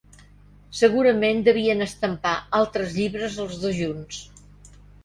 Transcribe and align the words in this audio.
Segurament 0.77 1.43
devien 1.49 1.87
estampar 1.89 2.33
altres 2.63 2.99
llibres 2.99 3.39
els 3.47 3.63
dos 3.67 3.79
junts. 3.83 4.27